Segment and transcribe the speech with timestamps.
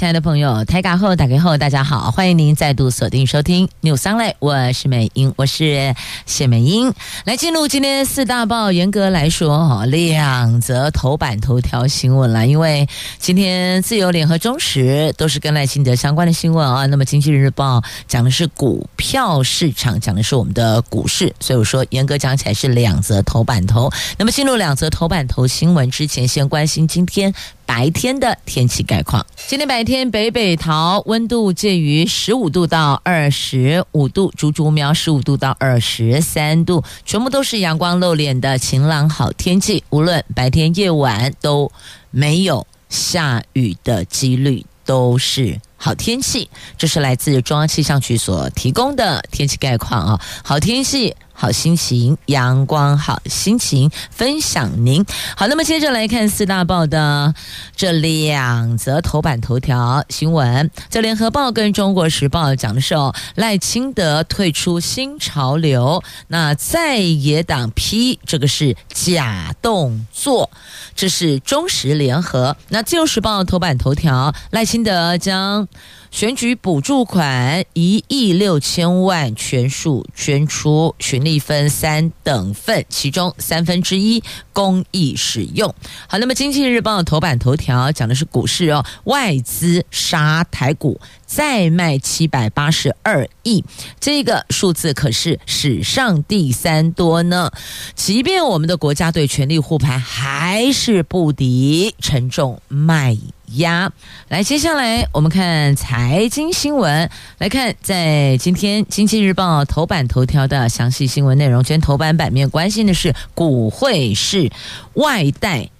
[0.00, 5.94] 亲爱的朋友，台港后打开后，大家好，欢迎您再度锁定收听《new sound》，我是美英，我是
[6.24, 6.90] 谢美英。
[7.26, 12.46] 来进入今天四大报，严格来说，哈，两则头版头条新闻了。
[12.46, 16.86] 因为今天自由联合中时都是跟赖清德相关的新闻啊。
[16.86, 23.92] 那么经济日报讲的是股票市场，讲的是我们的股市，所以我说严格讲起来是两则头版头。
[24.16, 27.34] 那么进入两则头版头新闻之前，先关心今天。
[27.70, 41.70] 白天的天气概况，今天白天北北桃温度介于十五度到二十五度，竹竹苗十五度到二十三度，全部都是阳光露脸的晴朗好天气，无论白天夜晚都
[42.10, 46.50] 没有下雨的几率，都是好天气。
[46.76, 51.14] 这是来自中央气象局所提供的天气概况啊，好天气。
[51.40, 55.02] 好心情，阳光好心情，分享您。
[55.34, 57.34] 好，那么接着来看四大报的
[57.74, 60.70] 这两则头版头条新闻。
[60.90, 62.94] 在联合报跟中国时报讲的是，
[63.36, 70.50] 赖清德退出新潮流，那在野党批这个是假动作，
[70.94, 72.54] 这是中时联合。
[72.68, 75.66] 那旧时报头版头条，赖清德将。
[76.10, 84.22] 选举补助款一亿六千万全数捐出，循例分三等份，其中三分之一
[84.52, 85.72] 公益使用。
[86.08, 93.64] 好，那么经济日报头版头条讲的是股市哦，外资杀台股再卖七百八十二亿，
[94.00, 97.50] 这个数字可是史上第三多呢。
[97.94, 103.16] 即便我们的国家队全力护盘，还是不敌沉重卖
[103.56, 103.92] 压。
[104.28, 107.10] 来，接下来我们看财经新闻。
[107.38, 111.62] 来看，在今天《经济日报》头版头条的详细新闻内容。
[111.62, 114.50] 今天头版版面关心的是股汇市
[114.94, 115.70] 外贷，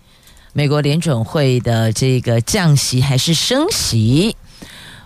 [0.52, 4.36] 美国联准会的这个降息还是升息？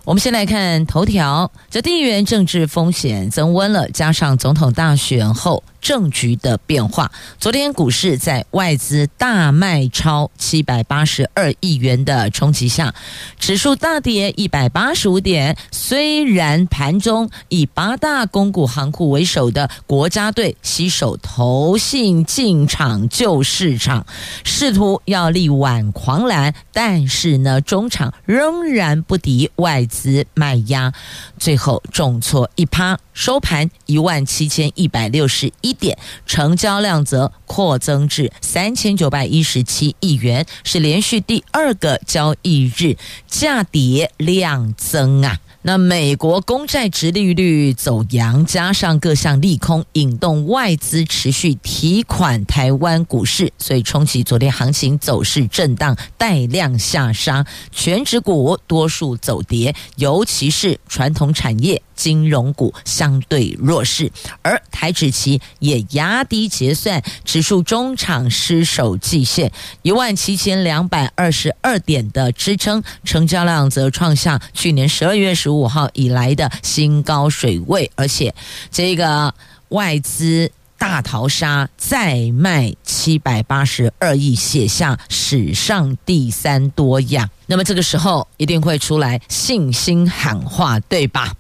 [0.05, 5.65] 我们先来看头条，这地缘政治风险增温了，加上总统大选后。
[5.85, 7.13] 政局的变化。
[7.39, 12.95] 昨天股市在外资大卖超七百八十二亿元的冲击下，
[13.39, 15.55] 指数大跌一百八十五点。
[15.71, 24.07] 虽然盘中以八大公股行库为首的国家队携手投信进场救市场，
[24.43, 29.94] 试图要力挽狂澜，但是呢，中场仍然不敌外资
[30.35, 30.93] 卖压，
[31.39, 32.99] 最后重挫一趴。
[33.13, 35.97] 收盘一万七千一百六十一点，
[36.27, 42.97] 成交量则扩增至三千九百一十七亿元，是连续第二个交易日
[43.29, 45.39] 价跌量增啊。
[45.67, 61.81] 那美国公债殖利率走扬，加上各项利空引动外资持续提款台湾股市，所以冲击昨天行情走势震荡，带量下杀，全指股多数走跌，尤其是传统产业。
[61.95, 64.11] 金融股相对弱势，
[64.43, 69.51] 而台指期也压低结算，指数中场失守季线
[69.83, 78.35] 一万七千两百二十二点的支撑，成交量则创下去年十二月十五号以来的新高水位，而且
[78.71, 79.35] 这个
[79.69, 80.51] 外资。
[80.77, 87.31] 大逃杀再卖七百八十二亿，写下史上第三多样。
[87.47, 91.33] 那么这个时候一定会出来信心喊话，对吧？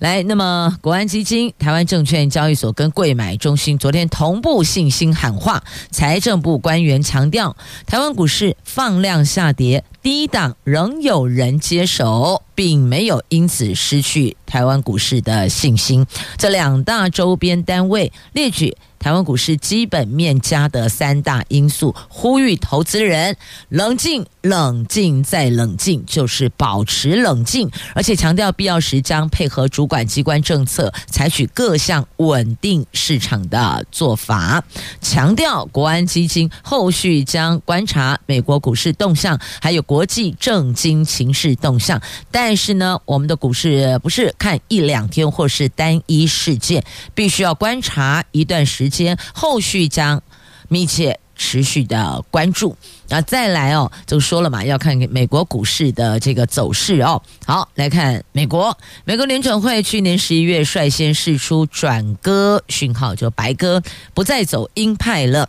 [0.00, 5.62] 来，那么国安基金、台湾证券交易所跟贵买中心昨天同步信心喊话。
[5.90, 16.06] 财政部官员强调，台湾股市放量下跌，低档仍有人接手，并没有因此失去台湾股市的信心。
[16.38, 18.74] 这两大周边单位列举。
[19.00, 23.34] 台湾股市基本面加的三大因素，呼吁投资人
[23.70, 34.62] 冷静、冷静再冷静，就是保持冷静，而且强调必要时将配合主管机关政策，采取各项稳定市场的做法。
[35.00, 41.98] 强调国安基金后续将观察美国股市动向，还有国际政经情势动向。
[42.30, 49.16] 但是呢，我们的股市不是看一两天或是单一事件，必须要观察一段时间。
[49.32, 50.20] 后续将
[50.68, 52.76] 密切持续的关注。
[53.08, 57.20] 那再来哦，就说了嘛，要看美国股市的这个走势哦。
[57.46, 63.82] 好，来看美国，美国联准会去年十一月率先试出转鸽讯号，就白鸽
[64.12, 65.48] 不再走鹰派了。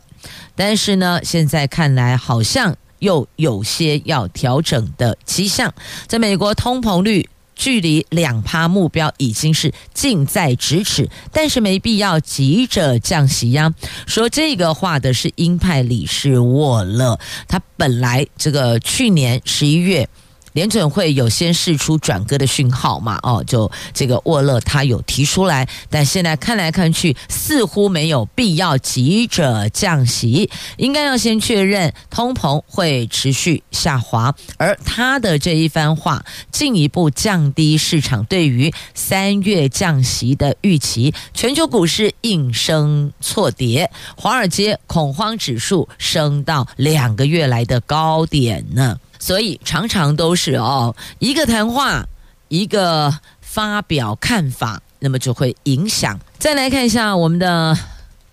[0.56, 5.74] 但是呢，现在看来好像又有些要调整的迹象。
[6.08, 7.28] 在美国，通膨率。
[7.62, 13.72] 距离两趴目标已经是近在咫尺，但是没必要急着降息呀。
[14.08, 20.10] 说这个话的是鹰派理事沃勒，他本来这个去年十一月。
[20.54, 23.20] 联准会有先试出转鸽的讯号嘛？
[23.24, 49.00] 哦，就这个沃勒他有提出来，但现在看来看去似乎没有必要急着降息，应该要先确认通膨会持续下滑，而他的这一番话进一步降低市场对于三月降息的预期，全球股市应声错跌，华尔街恐慌指数升到两个月来的高点呢。
[49.22, 52.04] 所以常常都是哦，一个谈话，
[52.48, 56.20] 一个发表看法，那么就会影响。
[56.40, 57.78] 再来看一下我们的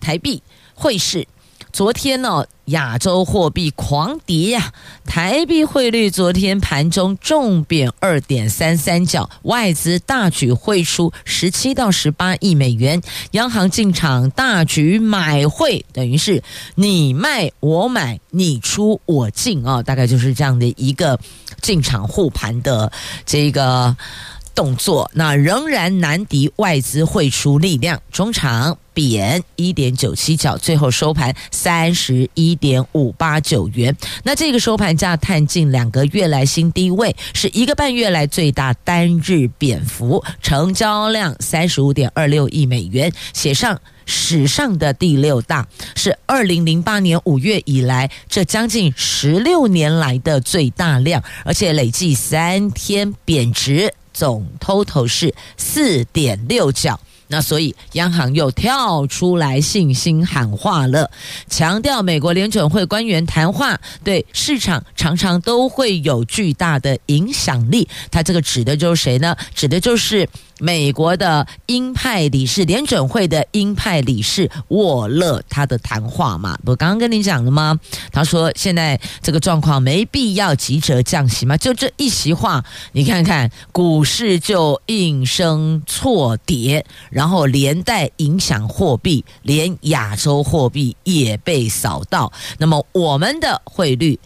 [0.00, 0.42] 台币
[0.74, 1.28] 汇市。
[1.72, 4.72] 昨天呢，亚洲货币狂跌呀，
[5.04, 13.00] 台币汇率昨天盘中重贬二点三三角，外资大举汇出十七到十八亿美元，
[13.32, 16.42] 央行进场大举买汇，等于是
[16.74, 21.18] 你卖我买，你出我进啊，大概就是这样的一个
[21.60, 22.90] 进场护盘的
[23.24, 23.96] 这个。
[24.54, 33.96] 动作那仍然难敌外资汇出力量，中场贬一点九七角，最后收盘三十一点五八九元。
[34.24, 53.94] 那这个收盘价探近两个月来新低位，是一个半月来最大单日贬幅，成交量三十五点二六亿美元，写上史上的第六大，是二零零八年五月以来这将近十六年来的最大量，而且累计三天贬值。
[54.12, 61.10] 总 total 是四点六角，那所以央行又跳出来信心喊话了，
[61.48, 67.88] 强调美国联准会官员谈话对市场常常都会有巨大的影响力。
[68.10, 69.36] 他这个指的就是谁呢？
[69.54, 70.28] 指的就是。
[70.58, 77.78] 美国的鹰派理事联准会的鹰派理事沃勒他的谈话嘛，不刚刚跟你讲了吗？
[78.12, 94.18] 他说现在这个状况没必要急着降息嘛，就这一席话，你看看股市就应声错跌，然后连带影响货币，连亚洲货币也被扫到，那么我们的汇率。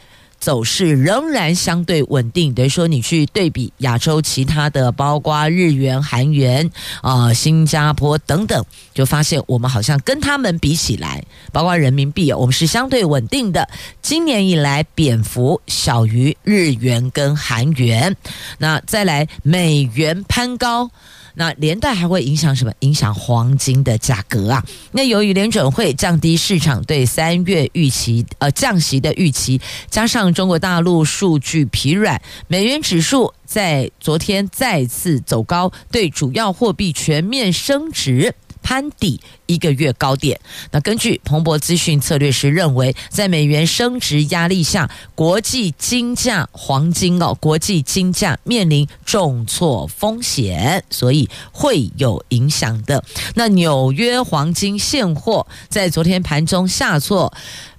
[0.43, 6.69] 走势仍然相对稳定，等于说你去对比亚洲其他的，包括日元、韩元
[7.01, 13.69] 啊、新加坡等等，就发现我们好像跟他们比起来，包括人民币，我们是相对稳定的。
[14.03, 18.17] 今年以来贬幅小于日元跟韩元，
[18.59, 20.91] 那再来美元攀高。
[21.35, 22.73] 那连带还会影响什么？
[22.81, 24.65] 影响黄金的价格啊！
[24.93, 38.35] 那由于联准会降低市场对三月预期呃降息的预期，加上中国大陆数据疲软，美元指数在昨天再次走高，对主要货币全面升值。
[38.63, 40.39] 攀底一个月高点。
[40.71, 53.03] 那根据彭博资讯策略师认为，在美元升值压力下，国际金价黄金哦，国际金价面临重挫风险，所以会有影响的。
[53.35, 57.33] 那纽约黄金现货在昨天盘中下挫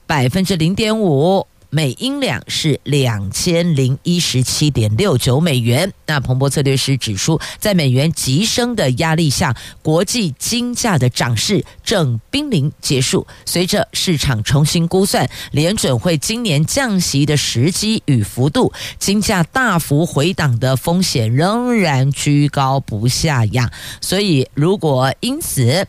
[0.06, 1.48] 百分之零点五。
[1.74, 5.92] 每英两是两千零一十七点六九美元。
[6.06, 13.26] 那彭博策略师指出，在美元急升的压力下，国际金价的涨势正濒临结束。
[13.44, 23.72] 随着市场重新估算联准会今年降息的时机与幅度，金价大幅回档的风险仍然居高不下呀。
[24.00, 25.88] 所以，如果因此，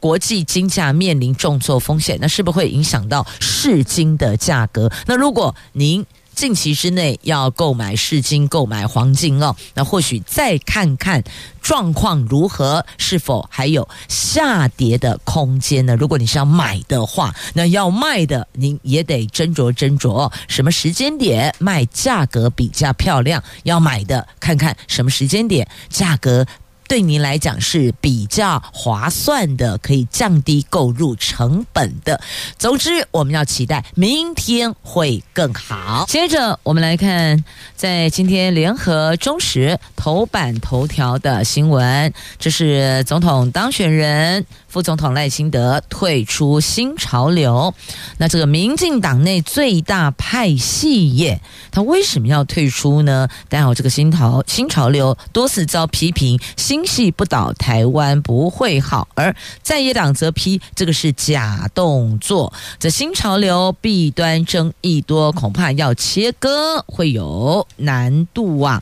[0.00, 4.90] 国际金价面临重挫风险，那是不是会影响到市金的价格？
[5.06, 6.04] 那如果您
[6.34, 11.22] 近期之内要购买市金、购买黄金哦，那或许再看看
[11.60, 15.94] 状况如何，是否还有下跌的空间呢？
[15.96, 23.42] 如果你是要买的话，那要卖的您也得斟酌斟酌，什么时间点卖价格比较漂亮？
[23.64, 26.46] 要买的看看什么时间点价格。
[26.90, 32.20] 对您来讲是比较划算的，可以降低购入成本的。
[32.58, 36.04] 总之，我们要期待明天会更好。
[36.08, 37.44] 接着，我们来看
[37.76, 44.44] 在今天联合中时头版头条的新闻，这是总统当选人。
[44.70, 47.74] 副总统赖清德退出新潮流，
[48.18, 53.28] 那这个民进党内最大派系耶，他为什么要退出呢？
[53.48, 59.08] 但好，这个新潮新潮流多次遭批评，新系不倒，台湾不会好。
[59.16, 68.80] 而在野党则批这个是假动作，这新潮流弊端争议多，恐怕要切割会有难度啊。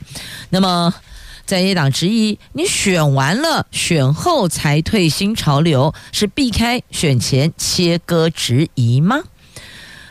[0.50, 0.92] 那么。
[1.48, 9.22] 在野党质疑，你选完了，选后才退新潮流，是避开选前切割质疑吗？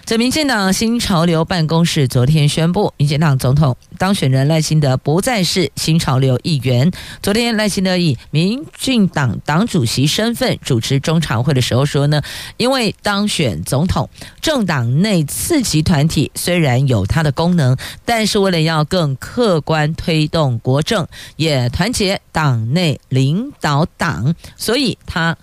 [0.08, 6.90] 这民进党新潮流办公室昨天宣布，民进党总统当选人赖清德不再是新潮流一员。
[7.22, 12.22] 昨天赖清德以民进党党主席身份主持中常会的时候说呢，
[12.56, 14.10] 因为当选总统，
[14.40, 25.38] 政党内次级团体虽然有它的功能，但是为了要更客观推动国政，也团结党内领导党，所以他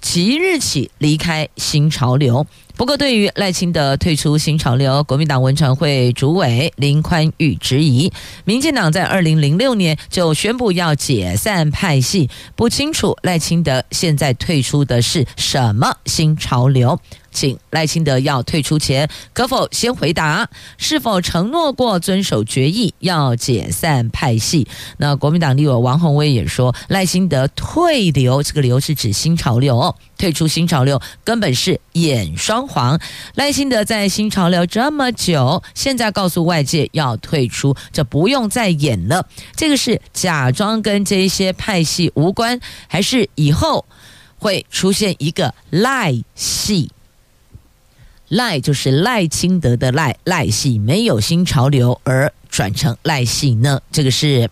[0.00, 2.46] 即日起离开新潮流。
[2.76, 8.12] 不过，对于赖清德退出新潮流，国民党文传会主委林宽裕质疑，
[8.44, 16.98] 民进党在二零零六年就宣布要解散派系，不清楚赖清德现在退出的是什么新潮流。
[17.34, 20.48] 请赖清德要退出前，可否先回答
[20.78, 24.66] 是否承诺过遵守决议要解散派系？
[24.96, 32.98] 那国民党立委王鸿薇也说，赖清德退流，这个流是指新潮流哦，退出新潮流根本是演双簧。
[33.34, 39.26] 赖清德在新潮流这么久，现在告诉外界要退出，这不用再演了。
[39.56, 43.84] 这个是假装跟这些派系无关，还是以后
[44.38, 46.90] 会出现一个赖系？
[48.34, 53.80] 赖就是赖清德的赖，赖系没有新潮流而转成赖系呢？
[53.92, 54.50] 这个是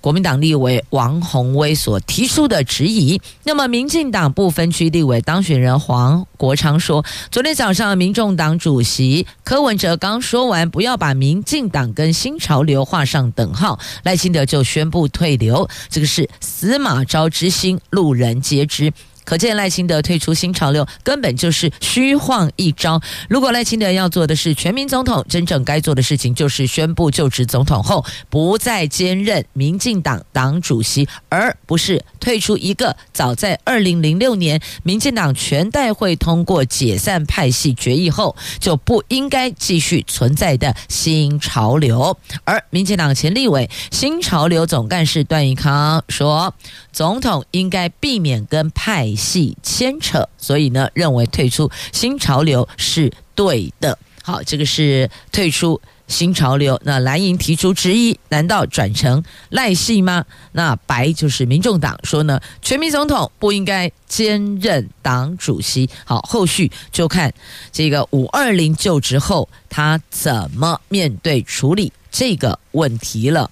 [0.00, 3.20] 国民党立委王宏威所提出的质疑。
[3.42, 18.92] 那么，民进党不分区立委当选人黄国昌说，昨天早上民众党主席柯文哲刚说完不要把民进党跟新潮流画上等号，赖清德就宣布退流，这个是司马昭之心，路人皆知。
[19.30, 23.00] 可见赖清德退出新潮流根本就是虚晃一招。
[23.28, 42.18] 如果赖清德要做的是全民总统，真正该做的事情就是宣布就职总统后不再兼任民进党党主席，而不是退出一个早在二零零六年民进党全代会通过解散派系决议后就不应该继续存在的新潮流。
[42.42, 46.52] 而民进党前立委新潮流总干事段宜康说，
[46.90, 49.14] 总统应该避免跟派。
[49.20, 53.96] 系牵扯，所以呢，认为退出新潮流是对的。
[54.22, 56.80] 好，这个是退出新潮流。
[56.84, 60.24] 那蓝营提出质疑，难道转成赖系吗？
[60.52, 65.88] 那白就是民众党说呢，全民总统不应该兼任党主席。
[66.04, 67.32] 好，后续就看
[67.72, 71.92] 这个五二零就职后他怎么面对处理。
[72.10, 73.50] 这个问题了，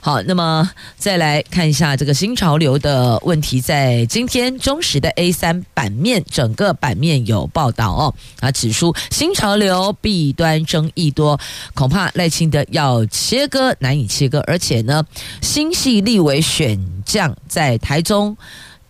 [0.00, 11.38] 好，那么再来看一下这个新潮流的问题，在今天中时的 A 三版面，整个版面有报道哦，啊，指出新潮流弊端争议多，
[11.74, 15.04] 恐怕赖清德要切割难以切割，而且呢，
[15.40, 18.36] 新系立委选将在台中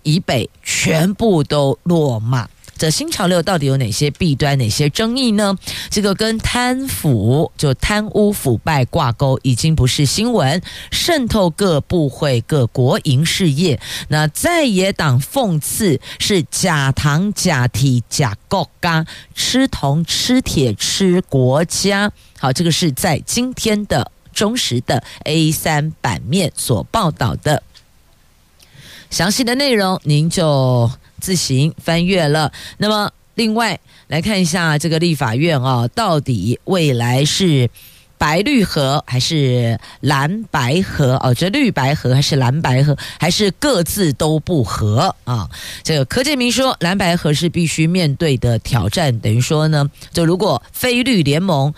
[0.02, 2.48] 以北全部都落马。
[2.80, 5.54] 这新潮流到底有哪些弊端、哪些争议呢？
[5.90, 13.78] 这个跟贪腐、就贪污腐败挂钩，已经不是新闻，渗透各部会、各国营事业。
[14.08, 22.10] 那在野党讽刺是假糖、假体、假国家，吃铜、吃铁、吃国家。
[22.38, 27.62] 好，这个是在今天的中时的 A 三版面所报道的
[29.10, 30.90] 详细的内容，您就。
[31.20, 32.50] 自行翻阅了。
[32.78, 37.70] 那么，另外来看一下这个立法院啊，到底未来是
[38.18, 41.14] 白绿合还是蓝白合？
[41.22, 45.48] 哦，这绿白合还是蓝白合，还是各自都不合啊？
[45.82, 49.16] 这个柯建铭说，蓝白合是必须面对的挑战。
[49.20, 51.72] 等于说呢，就如果非绿联盟。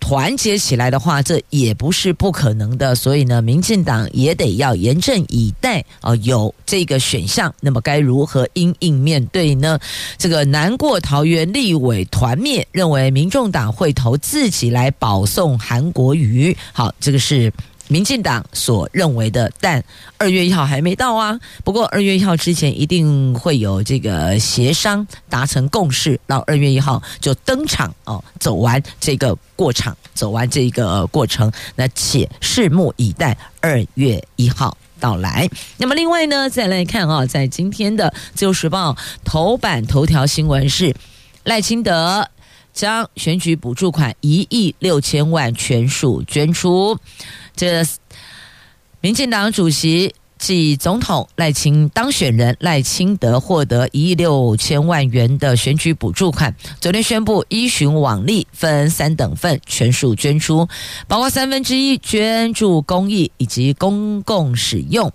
[0.00, 2.94] 团结起来的话，这也不是不可能的。
[2.94, 9.78] 所以呢，民进党也得要严阵以待啊，有这个选项，那么该如何因应面对呢？
[10.16, 16.56] 这个难过桃园立委团灭，认为民众党会投自己来保送韩国瑜。
[16.72, 17.52] 好，这个是。
[17.88, 19.82] 民进党所认为的，但
[20.18, 21.38] 二月一号还没到啊。
[21.64, 31.50] 不过二月一号之前一定会有这个协商达成共识，到二月一号就登场哦，走完这个过场，走完这个过程。
[31.74, 35.48] 那且拭目以待二月一号到来。
[35.76, 40.94] 那么另外呢，再来看啊，在今天的自由时报头版头条新闻是
[41.44, 42.28] 赖清德
[42.78, 46.96] 将选举补助款一亿六千万全数捐出。
[47.56, 47.84] 这
[49.00, 60.68] 民进党主席继总统赖清当选人赖清德获得一亿六千万元的选举补助款，昨天宣布依循往例分三等份全数捐出，
[61.08, 65.12] 包括三分之一捐助公益以及公共使用。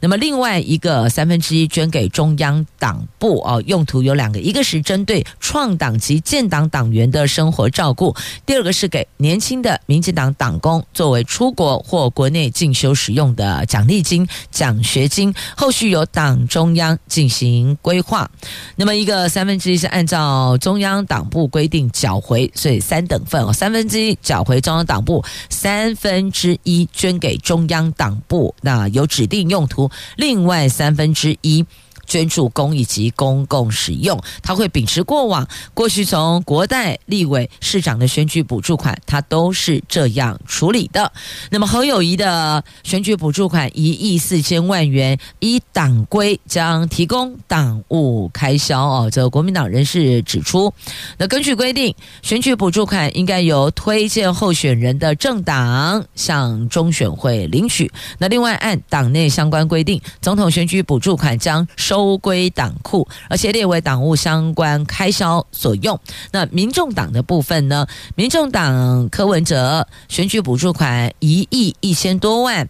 [0.00, 14.26] 那么另外一个三分之一捐给中央党部哦，用途有两个，一个是针对创党及建党党员的生活照顾，第二个是给年轻的民进党党工作为出国或国内进修使用的奖励金。
[14.62, 18.30] 奖学金后续由党中央进行规划，
[18.76, 31.66] 那么一个三分之一是按照中央党部规定缴回，所以三等份哦，三分之一缴回中央党部，三分之一捐给中央党部，那有指定用途，另外三分之一。
[32.06, 41.12] 捐助公益及公共使用，他会秉持过往过去从国代、立委、市长的选举补助款，他都是这样处理的。
[41.50, 49.10] 那么侯友谊的选举补助款一亿四千万元，依党规将提供党务开销哦。
[49.10, 50.72] 这国民党人士指出，
[51.18, 57.90] 那根据规定，选举补助款应该由推荐候选人的政党向中选会领取。
[58.18, 66.00] 那另外按党内相关规定，总统选举补助款将收归党库，而且列为党务相关开销所用。
[66.30, 67.86] 那民众党的部分呢？
[68.14, 72.66] 民众党柯文哲选举补助款一亿一千多万，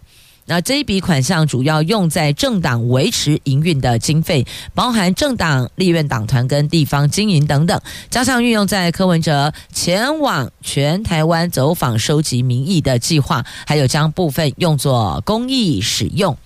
[0.47, 16.37] 那这一笔款项主要用在政党维持营运的经费，包含政党、立院党团跟地方经营等等，加上运用在柯文哲前往全台湾走访收集民意的计划，还有将部分用作公益使用。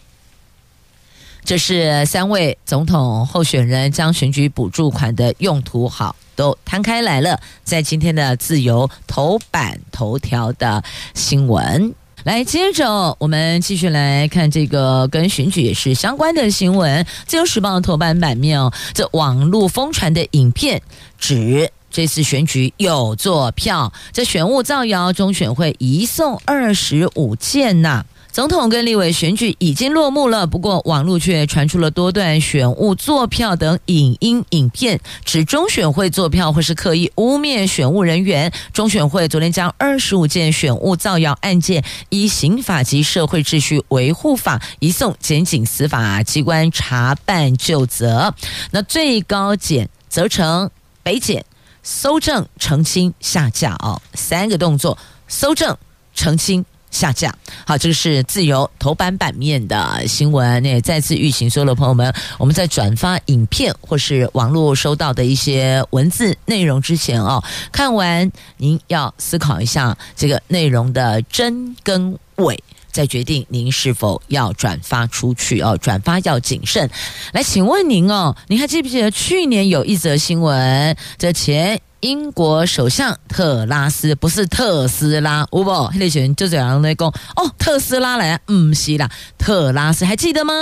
[1.48, 11.94] 这是三位总统候选人将选举补助款的用途好都摊开来了，在今天的自由头版头条的新闻。
[12.26, 17.06] 来，接着我们继续来看这个跟选举也是相关的新闻。
[17.26, 20.82] 自由时报头版版面哦，这网络疯传的影片
[21.18, 28.06] 指这次选举有作票，这选务造谣，中选会移送二十五件呐。
[28.38, 38.54] 总统跟立委选举已经落幕了，不过网络却传出了多段选务作票等影音影片，指中选会作票或是刻意污蔑选务人员。
[38.74, 48.36] 中选会昨天将二十五件选务造谣案件依刑法及社会秩序维护法移送检警司法机关查办究责。
[48.70, 50.70] 那最高检责成
[51.02, 51.44] 北检
[51.82, 54.96] 搜证澄清下架哦，三个动作：
[55.28, 55.76] 搜证
[56.14, 56.64] 澄清。
[56.90, 60.62] 下架，好，这个是自由头版版面的新闻。
[60.64, 75.78] 那也再次预请所有的朋友们，我们在转发影片或是网络收到的一些文字内容之前哦，看完您要思考一下这个内容的真跟伪，再决定您是否要转发出去哦。
[75.78, 76.90] 转发要谨慎。
[77.34, 80.96] 来，请问您哦，您还记不记得去年有一则新闻？
[81.18, 81.80] 这前。
[82.02, 85.92] 英国首相特拉斯不是特斯拉，有无？
[85.96, 90.54] 那群就这样来讲哦，特斯拉来，嗯，是啦，特拉斯还记得吗？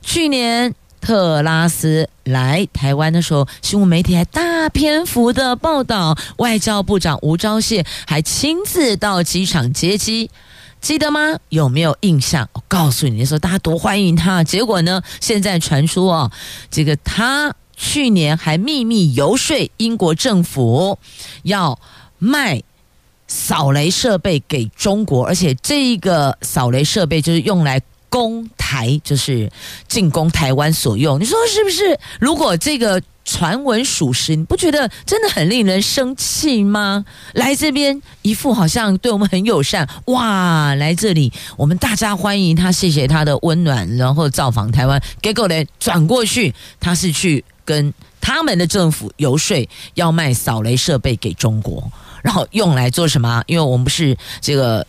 [0.00, 10.30] 去年特拉斯来台湾的时候，新闻媒体还大篇幅的报道，外交部长吴钊燮还亲自到机场接机，
[10.80, 11.38] 记得吗？
[11.48, 12.48] 有没有印象？
[12.52, 16.30] 我告诉你，那时候大家多欢迎他，结果呢，现在传出哦，
[16.70, 17.52] 这个他。
[17.80, 20.98] 去年还秘密游说英国政府
[21.44, 21.78] 要
[22.18, 22.60] 卖
[23.28, 29.48] 扫雷设备给中国，而且这一个扫雷设备就是用来攻台，就是
[29.86, 31.20] 进攻台湾所用。
[31.20, 31.98] 你说是不是？
[32.18, 37.04] 如果这个传闻属实，你不觉得真的很令人生气吗？
[37.34, 40.74] 来这边一副好像对我们很友善，哇！
[40.74, 45.00] 来这里我们大家欢迎他，谢谢他的温暖，然后造访台湾。
[45.22, 47.44] 结果呢，转过去他是去。
[47.68, 53.44] 跟他们的政府游说，要卖扫雷设备给中国，然后用来做什么？
[53.46, 54.86] 因为我们不是这个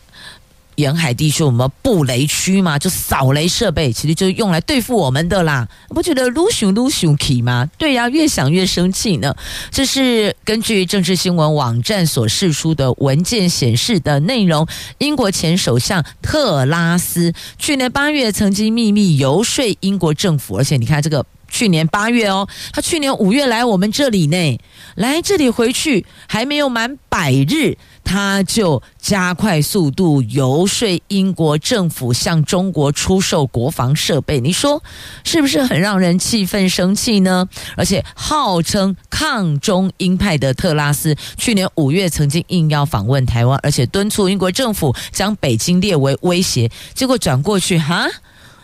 [0.80, 5.68] 沿海地区，我们布雷区嘛，就扫雷设备其实就是用来对付我们的啦。
[5.90, 7.70] 不觉得撸熊撸熊气吗？
[7.78, 9.36] 对呀，越想越生气呢。
[9.70, 14.66] 这是根据政治新闻网站所释出的文件显示的内容。
[15.00, 21.26] 英国前首相特拉斯去年八月曾经秘密游说英国政府，而且你看这个。
[21.52, 24.60] 去年八月哦，他去年五月来我们这里呢，
[24.94, 27.76] 来这里回去还没有满百日，
[28.10, 34.82] 他就加快速度游说英国政府向中国出售国防设备，你说
[35.24, 37.48] 是不是很让人气愤生气呢？
[37.78, 48.08] 而且号称抗中鹰派的特拉斯，去年五月曾经应邀访问台湾，而且敦促英国政府将北京列为威胁，结果转过去哈。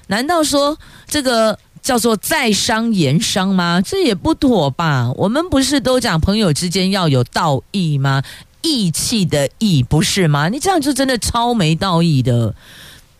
[0.07, 0.75] 难道说
[1.07, 3.79] 这个叫做在商言商吗？
[3.79, 5.11] 这也不妥吧？
[5.15, 8.23] 我们不是都讲朋友之间要有道义吗？
[8.65, 10.49] 义气的义不是吗？
[10.49, 12.55] 你这样就真的超没道义的。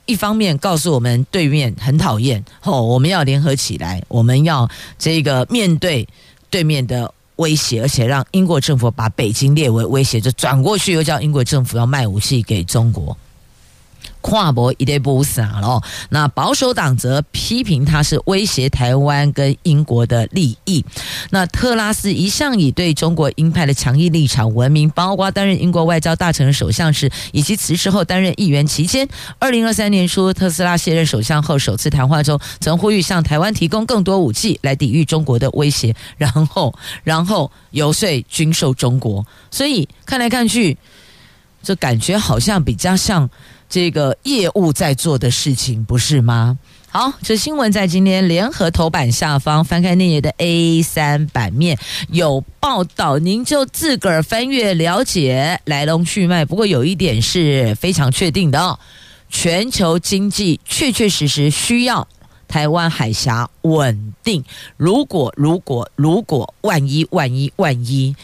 [0.08, 6.08] 一方面告诉我们对面很讨厌，哦，我们要联合起来，我们要这个面对
[6.50, 13.16] 对面的威胁，而且让英国政府把北京列为威胁，就转过去又叫英国政府要卖武器给中国。
[14.26, 20.84] 跨博一堆不傻了，那保守党则批评他是威胁台湾跟英国的利益。
[21.30, 29.08] 那特拉斯一向以对中国鹰派的强硬立场闻名，包括担任英国外交大臣的首相时，以及辞职后担任议员期间。
[29.38, 39.24] 二零二三年初，特斯拉卸任首相后，首次谈话中曾呼吁向台湾提供更多武器来抵御中国的威胁，然后然后游说军售中国。
[39.52, 40.76] 所以看来看去，
[41.62, 43.30] 这感觉好像比较像。
[43.70, 46.58] 这个业务在做的事情不是吗？
[46.90, 51.78] 好，这新闻在今天联合头版下方翻开那页的 A 三版面
[52.10, 56.46] 有报道，您就自个儿翻阅了解来龙去脉。
[56.46, 58.80] 不过有一点是非常确定的哦，
[59.30, 62.08] 全球经济确确实实需要
[62.48, 64.46] 台湾海峡稳定。
[64.78, 68.16] 如果如果如果万一万一万一。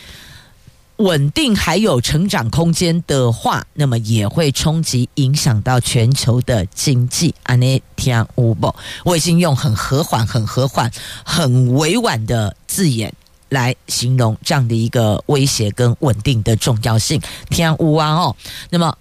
[1.02, 7.34] 稳定还有成长空间的话，那么也会冲击影响到全球的经济。
[7.44, 10.92] 安内天乌不，我已经用很和缓、很和缓、
[11.24, 13.12] 很委婉的字眼
[13.50, 17.20] 来形容这样的一个威胁跟稳定的重要性。
[17.50, 18.36] 天乌啊哦，
[18.70, 18.96] 那么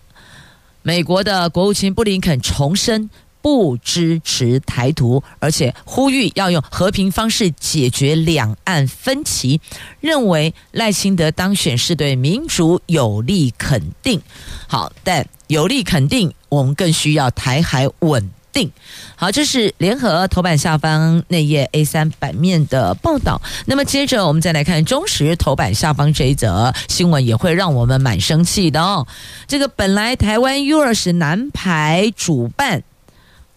[0.82, 3.10] 美国的国务卿布林肯重申。
[3.42, 9.61] 不支持台独，而且呼吁要用和平方式解决两岸分歧，
[10.00, 14.20] 认为赖清德当选是对民主有利肯定。
[14.66, 18.70] 好，但有利肯定，我们更需要台海稳定。
[19.16, 23.40] 好，这是联合头版下方那页 A 三版面的报道。
[23.66, 29.07] 那么接着我们再来看中时头版下方这一则新闻，也会让我们蛮生气的哦。
[29.46, 32.83] 这个本来台湾 U 二十男排主办。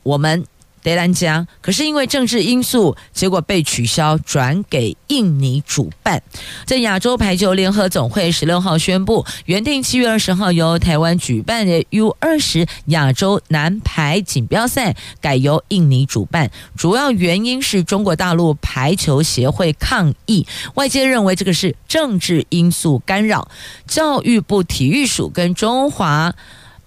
[0.04, 0.46] 我们
[0.84, 6.22] 德兰加，可是因为政治因素，结果被取消，转给印尼主办。
[6.66, 16.52] 在亚洲排球联合总会十六号宣布，原定七月二十号由台湾举办的 U 二十亚洲男排锦标赛，改由印尼主办。
[16.76, 23.48] 主要原因是中国大陆排球协会抗议，外界认为这个是政治因素干扰。
[23.88, 26.36] 教育部体育署跟中华。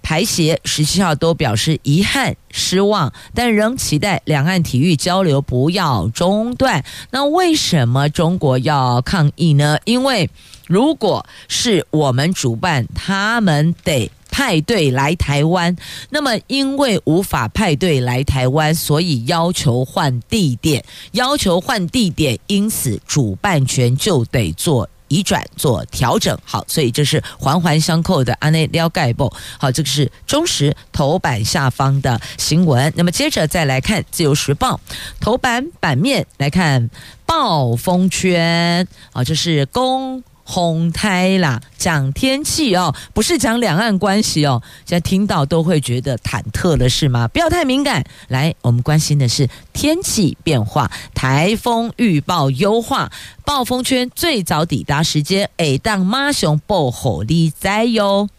[0.07, 6.85] 台协十七号都表示遗憾、失望，但仍期待两岸体育交流不要中断。
[7.11, 9.77] 那为什么中国要抗议呢？
[9.83, 10.29] 因为
[10.65, 15.75] 如果是我们主办，他们得派队来台湾，
[16.09, 24.89] 那么因为无法派队来台湾，所以要求换地点，要求换地点，因此主办权就得做。
[25.07, 28.33] 移转做调整，好，所以这是环环相扣的。
[28.35, 29.31] 安内了解不？
[29.59, 32.91] 好，这个是中时头版下方的新闻。
[32.95, 34.79] 那么接着再来看自由时报
[35.19, 36.89] 头版版面，来看
[37.25, 40.23] 暴风圈啊，这是公。
[40.49, 44.63] 红胎啦，讲天气哦，不是讲两岸关系哦。
[44.85, 47.27] 现在听到都会觉得忐忑了，是吗？
[47.27, 48.05] 不要太敏感。
[48.29, 53.11] 来，我们关心的是天气变化，台风预报优化，
[53.43, 58.29] 暴风圈最早抵达时间，哎，当妈熊不火力在哟。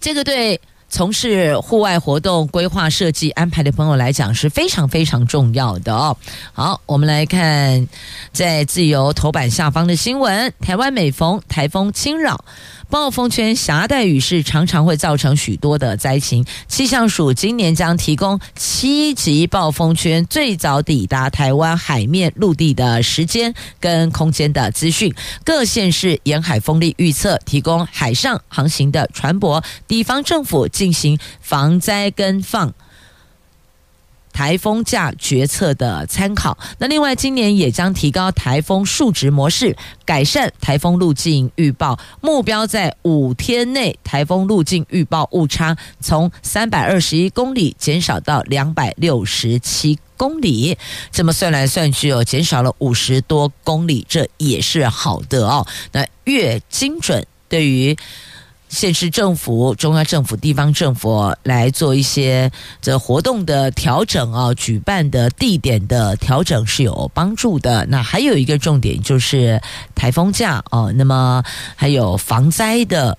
[0.00, 0.60] 这个对。
[0.88, 6.16] 从事户外活动规划设计安排的朋友来讲是非常非常重要的哦。
[6.52, 7.88] 好，我们来看
[8.32, 12.44] 在自由头版下方的新闻：台湾每逢台风侵扰。
[12.90, 16.44] 暴风圈狭带雨势常常会造成许多的灾情。
[16.68, 25.12] 气象署今年将提供七级暴风圈最早抵达台湾海面陆地的时间跟空间的资讯，
[25.44, 32.74] 各县市沿海风力预测，提供海上航行的船舶、地方政府进行防灾跟放。
[34.32, 36.58] 台风假决策的参考。
[36.78, 50.76] 那另外，今年也将提高台风数值模式，改善台风路径预报，目标在五天内台风路径预报误差从三百二十一公里减少到两百六十七公里。
[51.12, 55.64] 这么算来算去哦，减少了五十多公里，这也是好的哦。
[55.92, 57.96] 那越精准，对于。
[58.74, 62.50] 县市政府、中央政府、地方政府来做一些
[62.82, 67.86] 这活动的调整啊，举办的地点的调整是有帮助的。
[67.86, 69.62] 那还有一个重点就是
[69.94, 71.42] 台风假哦，那么
[71.76, 73.16] 还有防灾的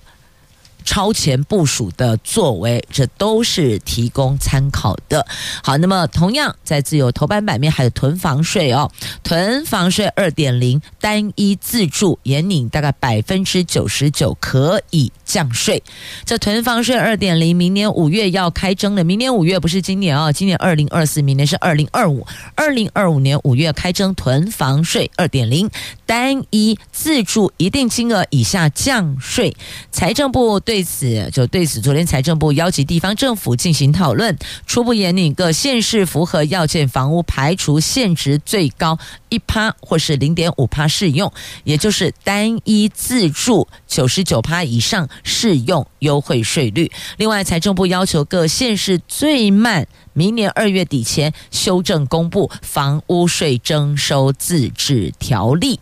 [0.84, 5.26] 超前部署的作为，这都是提供参考的。
[5.60, 8.88] 好，那么同样在自由头版版面还有囤房税哦，
[9.24, 15.82] 囤房税二点零单一自住延领大概百分之九十九可以降税。
[16.24, 25.68] 这囤房税二点零明年五月要开征的，明年五月不是今年啊、哦，今年二零二四，明年是二零二五，二零二五年五月开征囤房税二点零
[26.06, 29.54] 单一自住一定金额以下降税。
[29.90, 41.32] 财政部对此就对此，昨天财政部邀集地方政府进行讨论，初步研拟各县市符合要件房屋排除现值最高一趴或是零点五趴适用，
[41.64, 46.90] 也就是单一自住九十九趴以上适用优惠税率。
[47.16, 55.78] 另外，财政部要求各县市最慢明年二月底前修正公布房屋税征收自治条例。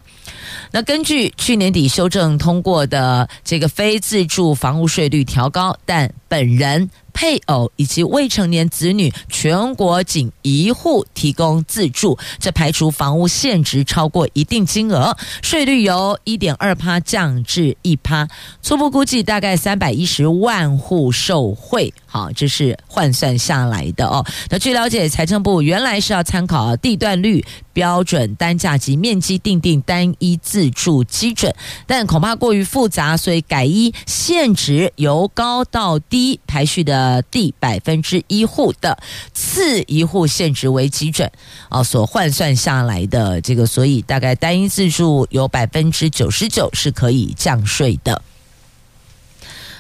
[0.70, 6.90] 那根据去年底修正通过的这个非自住房屋税率调高，但本人。
[7.14, 18.28] 配偶以及未成年子女，全国仅一户提供自住，这排除房屋现值超过一定金额，税率由一点二趴降至一趴，
[18.62, 21.94] 初步估计大概三百一十万户受惠。
[22.14, 24.24] 好，这是换算下来的哦。
[24.48, 31.52] 那据了解，财政部原来是要参考地段率标准、单价及面积定定单一自住基准，
[31.88, 37.20] 但恐怕过于复杂，所以改依现值由高到低排序的。
[37.32, 38.96] 第百分之一户的
[39.32, 41.28] 次一户现值为基准
[41.68, 48.22] 啊，所换算下来的这个，所以大概单一自住有百分之九十九是可以降税的。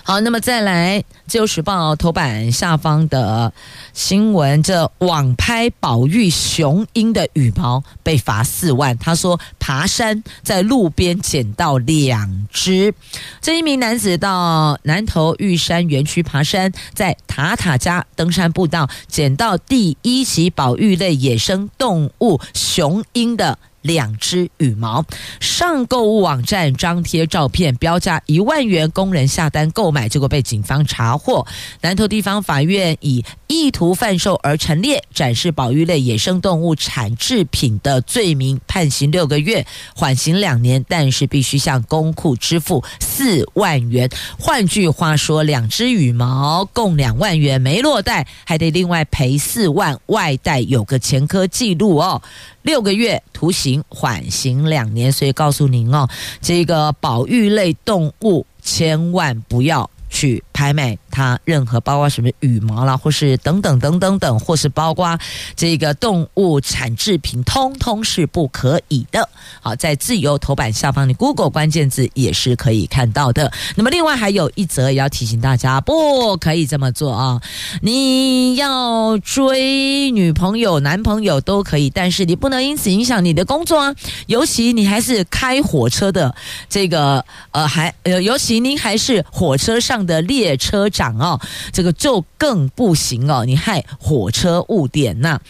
[0.06, 3.50] 好，那么再来，《自由时报》头版下方的
[3.94, 8.98] 新闻，这网拍宝玉雄鹰的羽毛被罚四万。
[8.98, 12.92] 他说，爬山在路边捡到两只。
[13.40, 23.58] 这一名男子到南投玉山园区爬山，在塔塔加登山步道捡到第一级宝玉类野生动物雄鹰的。
[23.84, 25.04] 两只羽毛，
[25.40, 31.46] 上购物网站张贴照片，标价一万元，工人下单购买，结果被警方查获。
[31.82, 44.08] 南投地方法院以意图贩售而陈列展示保育类野生动物产制品的罪名，判刑六个月，缓刑两年，但是必须向公库支付四万元。
[44.38, 52.22] 换句话说，两只羽毛共两万元没落袋，还得另外赔四万，外带有个前科记录哦。
[52.64, 56.08] 六个月徒刑，缓刑两年，所以告诉您哦，
[56.40, 60.96] 这个保育类动物千万不要去拍卖。
[61.10, 65.16] 它任何包括什么羽毛啦，或是等等等等等，或是包括
[65.54, 69.28] 这个动物产制品，通通是不可以的。
[69.60, 73.52] 好，在自由头版下方，你 Google 关键字也是可以看到的。
[73.76, 77.40] 那么，另外还有一则也要提醒大家，不可以这么做啊！
[77.80, 83.94] 你要追女朋友、男朋友都可以，但是你不能因此影响你的工作啊。
[84.26, 86.34] 尤其你还是开火车的
[86.68, 91.18] 这个呃，还呃，尤其您还是火车上的列列车长。
[91.18, 91.40] 哦，
[91.72, 93.44] 这个就更不行哦！
[93.46, 95.40] 你害火车误点呐、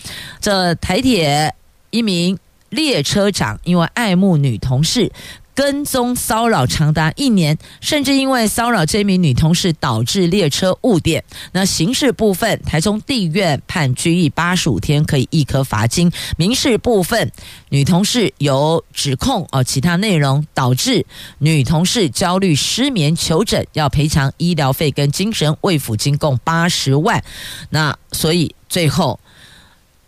[0.40, 1.52] 这台铁
[1.90, 5.10] 一名列车长因为爱慕女同事，
[5.54, 11.22] 跟踪骚扰长达一年，甚至因为骚扰这名女同事导致列车误点。
[11.52, 17.30] 那刑事部分，台中地院判拘役八十五天，可以一科罚金；民事部分，
[17.68, 21.06] 女同事有指控哦，其他内容导致
[21.38, 27.22] 女同事焦虑失眠求诊，要赔偿医疗费跟精神慰抚金共八十万。
[27.70, 29.20] 那所以最后。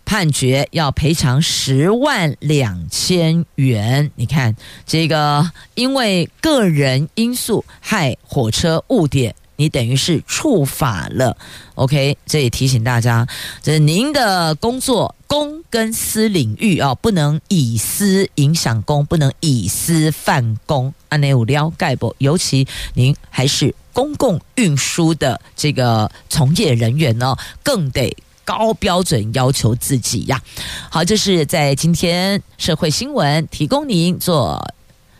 [0.07, 4.09] 判决要赔偿十万两千元。
[4.15, 11.35] 你看这个，因为个人因素害火车误点，你等于是触法了。
[11.75, 13.27] OK，这也提醒大家，
[13.61, 20.93] 这您的工作公跟私领域啊，不能以私影响公，不能以私犯公。
[21.09, 22.15] 安内有了解不？
[22.19, 28.15] 尤其您还是公共运输的这个从业人员呢，更得。
[28.47, 30.41] 高标准要求自己呀！
[30.89, 34.73] 好，这是在今天社会新闻提供您做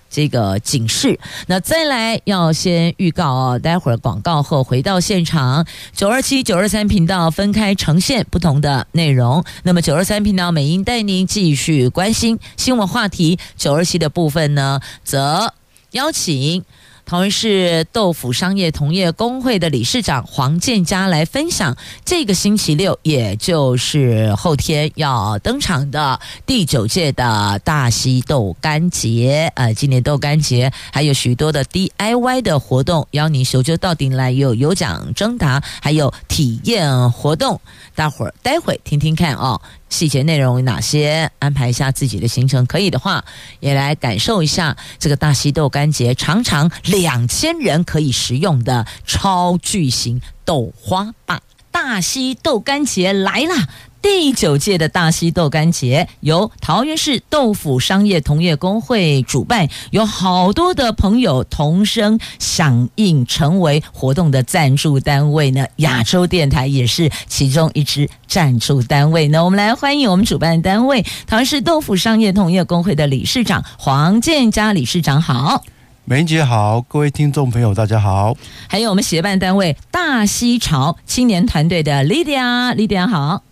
[0.09, 1.19] 这个警示。
[1.47, 9.43] 那再来要先预告哦，待会儿广告后回到现场，九二七、九二三频道分开呈现不同的内容。
[9.63, 15.53] 那么九二三频道美英带您继续关心新闻话题，九二七的部分呢，则
[15.91, 16.63] 邀请。
[17.07, 29.49] 桃园市豆腐商业同业公会的理事长黄建佳来分享，这个星期六，也就是后天要登场的第九届的大溪豆干节。
[29.55, 37.61] 呃，今年豆干节还有许多的 DIY 的活动，邀您修就到顶来，有有奖征答，还有体验活动，
[37.95, 39.61] 大伙儿待会听听看哦。
[39.89, 41.32] 细节内容有哪些？
[41.39, 43.23] 安排一下自己的行程，可以的话
[43.60, 51.41] 也来感受一下这个大溪豆干节，常常两千人可以食用的超巨型豆花吧。
[51.71, 53.67] 大溪豆干节来啦！
[54.01, 65.65] 第九届的大溪豆干节由桃园市豆腐商业同业工会主办，有好多的朋友同声响应，成为活动的赞助单位呢。
[65.77, 69.43] 亚洲电台也是其中一支赞助单位呢。
[69.43, 75.63] 我们来欢迎我们主办单位桃园市豆腐商业同业工会的理事长黄建佳理事长好，
[76.05, 78.36] 梅姐好，各位听众朋友大家好，
[78.67, 83.43] 还有我们协办单位大溪潮青年团队的 Lydia，Lydia 好。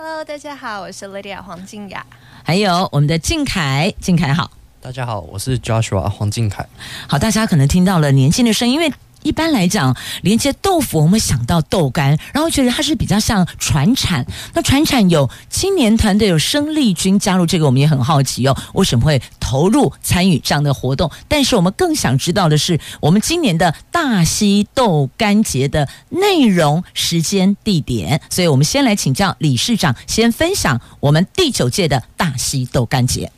[0.00, 2.06] Hello，大家好，我是 Lydia 黄静雅，
[2.44, 4.48] 还有我们的静凯，静凯好，
[4.80, 6.64] 大家好，我是 Joshua 黄靖凯，
[7.08, 8.92] 好，大家可能听到了年轻的声音，因为。
[9.22, 14.24] 一般来讲，连接豆腐，我们会想到豆干，然后觉得它是比较像传产。
[14.54, 21.10] 那传产有青年团队有生力军加入这个，我们也很好奇哦，为什么会投入参与这样的活动？
[21.26, 28.20] 但是我们更想知道的是，我们今年的大溪豆干节的内容、时间、地点。
[28.30, 33.30] 所以我们先来请教理事长，先分享我们第九届的大溪豆干节。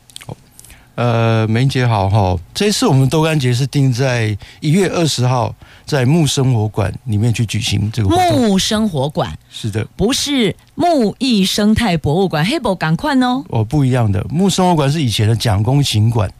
[1.00, 5.54] 呃，梅姐好哈，这一次我们豆干节是定在一月二十号，
[5.86, 8.38] 在木生活馆里面去举行这个活动。
[8.38, 13.42] 木生活馆是的，不是木艺生态博物馆，黑博赶快哦。
[13.48, 16.30] 哦，不一样的，木生活馆是以前的蒋公行馆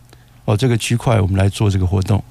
[0.45, 2.23] 哦，这个区块我们来做这个活动。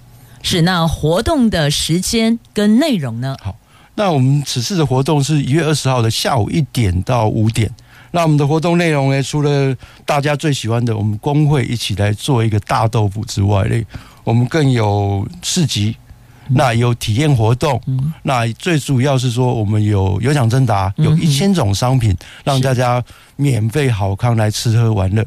[0.44, 3.36] 是，那活动的时间跟内容呢？
[3.42, 3.56] 好，
[3.96, 7.72] 那我们此次的活动是一月二十号的下午一点到五点。
[8.12, 13.82] 那我们的活动内容呢，除了大家最喜欢的我们工会一起来做一个大豆腐之外呢，
[14.24, 15.96] 我们更有市集，
[16.48, 17.82] 那有体验活动，
[18.24, 23.04] 那最主要是说我们有有奖征答，有一千种商品让大家
[23.36, 25.24] 免费好康来吃喝玩乐。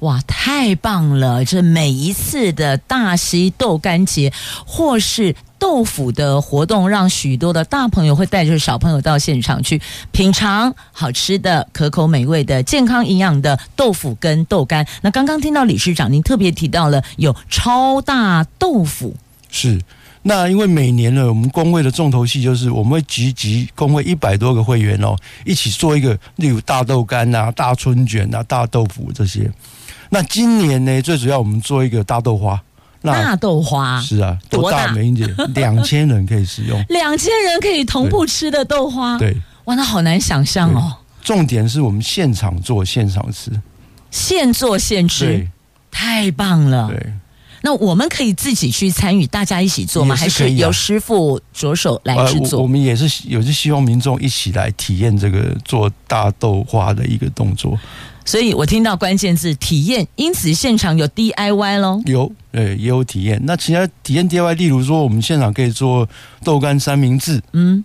[0.00, 1.44] 哇，太棒了！
[1.44, 4.32] 这每一次的大溪豆干节，
[4.66, 14.86] 或是豆腐的活动，让许多的大朋友会带着小朋友到现场去品尝好吃的、可口美味的、健康营养的豆腐跟豆干。
[15.02, 19.14] 那刚刚听到理事长您特别提到了有超大豆腐，
[19.50, 19.78] 是。
[20.22, 29.50] 那因为每年呢，我们工会的重头戏就是我们会集集工会一百多个会员哦，一起做一个，例如大豆干啊、大春卷啊、大豆腐这些。
[30.10, 32.60] 那今年呢，最主要我们做一个大豆花。
[33.02, 34.88] 那大豆花是啊，多大？
[34.88, 39.16] 美英姐， 两千人可以使用，两千人可以同步吃的豆花。
[39.16, 40.98] 对，哇，那好难想象哦。
[41.22, 43.50] 重点是我们现场做，现场吃，
[44.10, 45.48] 现做现吃，
[45.90, 46.88] 太棒了。
[46.88, 47.12] 对，
[47.62, 50.14] 那我们可以自己去参与，大家一起做吗？
[50.14, 52.62] 是啊、还是由师傅着手来制作、呃我？
[52.64, 57.78] 我们也是，也是希望民众一起来体验这个做大豆花的一个动作。
[58.30, 62.00] 所以我听到关键字体验，因此现场有 DIY 喽。
[62.06, 63.40] 有，对，也有体验。
[63.44, 66.08] 那其他体验 DIY，例如说，我们现场可以做
[66.44, 67.84] 豆干三明治，嗯，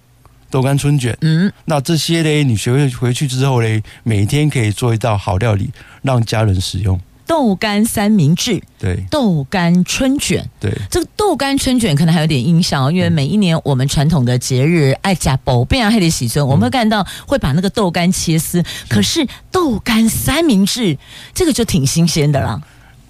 [0.51, 5.71] 豆干春卷，嗯，那这些嘞，你学会回去之后嘞，每天可以做一道好料理，
[6.03, 7.01] 让家人使用。
[7.27, 20.95] 豆干三明治，对，豆干春卷，对，这个豆干春卷可能还有点印象哦，因为每一年我们传统的节日爱加宝贝啊，还得喜尊，我们会看到会把那个豆干切丝，可是豆干三明治
[21.33, 22.61] 这个就挺新鲜的啦。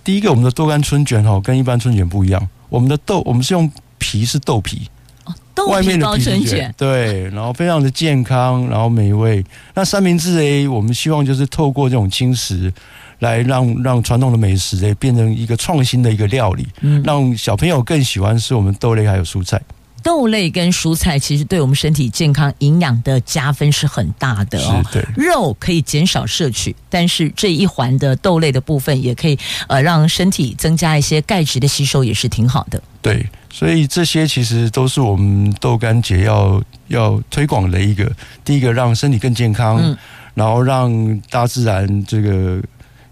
[0.03, 4.89] 第一个，我们的豆干春卷哈，跟一般春卷不一样，我们的豆我们是用皮是豆皮，
[5.25, 9.43] 哦，豆皮包春卷，对，然后非常的健康，然后美味。
[9.73, 12.71] 那三明治诶，我们希望就是透过这种轻食。
[13.19, 19.61] 来让让传统的美食诶变成一个创新的一个料理，嗯，让小朋友更喜欢吃我们豆类还有蔬菜。
[20.03, 24.83] 豆类跟蔬菜其实对我们身体健康营养的加分是很大的哦。
[25.15, 29.35] 肉可以减少摄取，但是这一环的豆类的部分也可以
[29.67, 32.79] 呃让身体增加一些钙质的吸收，也是挺好的。
[33.01, 38.11] 对，所以这些其实都是我们豆干节要要推广的一个
[38.43, 39.97] 第一个让身体更健康，嗯，
[40.35, 42.61] 然后让大自然这个。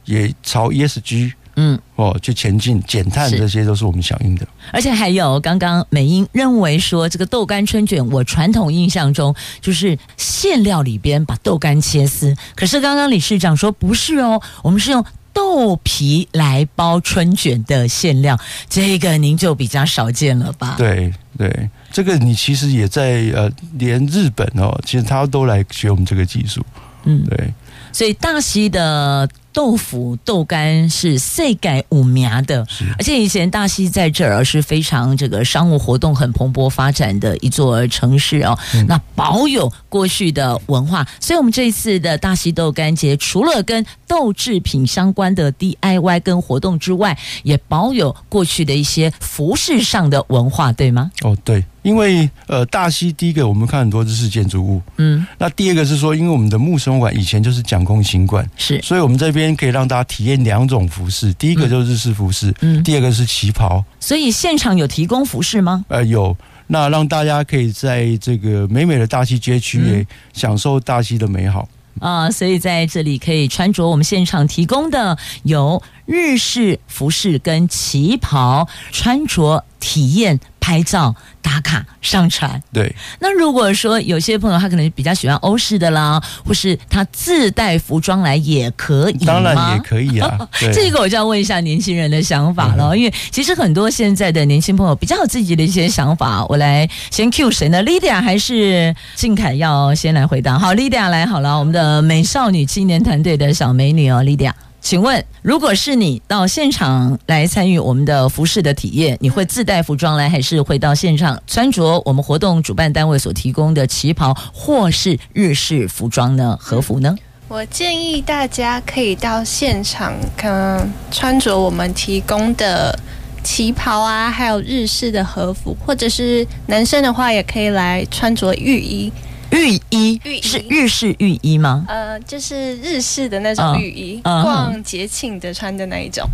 [0.05, 4.47] 也朝 ESG，嗯，哦，去前进，减碳，这些都是我们响应的。
[4.71, 18.39] 而且还有，刚刚美英认为说，这个豆干春卷，我传统印象中就是馅料里边把豆干切丝，可是刚刚理事长说不是哦，我们是用豆皮来包春卷的馅料，
[18.69, 20.75] 这个您就比较少见了吧？
[20.77, 26.63] 对对，这个你其实也在呃，连日本哦，其实他都来学我们这个技术。
[27.05, 27.53] 嗯，对。
[27.91, 32.65] 所以大溪的豆腐豆干是世改五名的，
[32.97, 38.57] 而且以前大溪在这儿是非常这个商务活动很蓬勃发展的一座城市哦。
[38.73, 51.09] 嗯、那保有过去的文化，所以我们这一次的大溪豆干节，除了跟豆制品相关的 DIY 跟活动之外，也保有过去的一些服饰上的文化，对吗？
[51.23, 51.63] 哦，对。
[51.81, 63.83] 因为呃，大溪第一个我们看很多日式建筑物，嗯，那第二个是说，因为我们的木生馆以前就是蒋公行馆，是，所以我们这边可以让大家体验两种服饰，第一个就是日式服饰，嗯，第二个是旗袍。
[63.99, 65.83] 所以现场有提供服饰吗？
[65.89, 66.37] 呃，有，
[66.67, 71.67] 那让大家可以在这个美美的大溪街区也享受大溪的美好
[72.03, 80.39] 啊，所以在这里可以穿着我们现场提供的有日式服饰跟旗袍，穿着体验。
[80.65, 81.13] 拍照
[81.53, 82.95] 打卡上传，对。
[83.19, 89.23] 那如果说有些朋友他可能比较喜欢欧式的啦，或是他自带服装来也可以？
[89.23, 90.49] 当然也可以啊。
[90.73, 96.43] 这个我就要问一下年轻人的想法了，嗯、因为其实很多现在的年轻朋友比较有自己的一些想法。
[96.45, 100.57] 我来先 cue 谁呢？Lydia 还是靖凯要先来回答？
[100.57, 104.53] 好，Lydia 来好了，我们的美少女青年团队的小美女哦，Lydia。
[104.83, 116.57] 请问，如果是你到现场来参与我们的服饰的体验，你会自带服装来，还是会到现场穿着我们活动主办单位所提供的旗袍或是日式服装呢？
[116.59, 117.15] 和服呢？
[117.47, 122.99] 我建议大家可以到现场，看穿着我们提供的
[123.41, 129.09] 旗袍啊，还有日式的和服，或者是男生的话，也可以来穿着浴衣。
[129.53, 131.85] 浴衣，浴衣是日式浴衣吗？
[131.87, 136.27] 呃，就是日式的那种浴衣，哦、逛节庆的穿的那一种，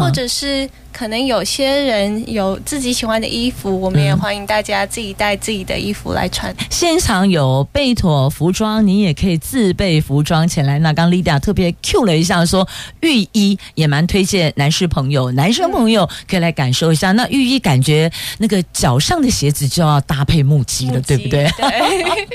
[0.00, 0.68] 或者是。
[0.96, 6.52] 可能有些人有自己喜欢的衣服，我们也欢迎大家自己带自己的衣服来穿。
[6.52, 10.78] 嗯、现场有备妥服装，你也可以自备服装前来。
[10.78, 12.68] 那刚 Lydia 特别 Q 了一下说，说
[13.00, 17.10] 浴衣也蛮推荐男士朋友、男生朋友可以来感受一下。
[17.10, 21.50] 嗯、那浴衣感觉那个脚上的鞋子就要搭配木屐了，对不对？
[21.56, 22.28] 对，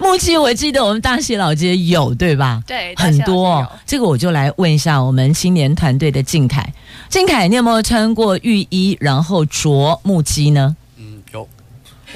[0.00, 2.62] 木屐我记得我们大溪老街有，对吧？
[2.66, 3.70] 对，很多。
[3.86, 6.66] 这个我就来问一下我们青年团队的靖凯。
[7.08, 10.76] 靖凯，你有没有穿过浴衣，然后着木屐呢？
[10.96, 11.48] 嗯，有。